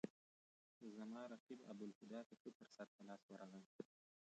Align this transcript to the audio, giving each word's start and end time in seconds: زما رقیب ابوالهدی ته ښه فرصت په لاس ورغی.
زما 0.97 1.21
رقیب 1.33 1.59
ابوالهدی 1.71 2.19
ته 2.27 2.33
ښه 2.41 2.49
فرصت 2.59 2.87
په 2.93 3.01
لاس 3.09 3.23
ورغی. 3.27 3.63